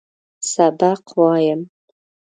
سبق 0.51 1.03
وایم. 1.19 1.61